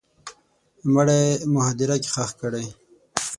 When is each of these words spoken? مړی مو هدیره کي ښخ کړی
مړی 0.93 1.23
مو 1.51 1.59
هدیره 1.67 1.95
کي 2.03 2.09
ښخ 2.13 2.29
کړی 2.41 2.65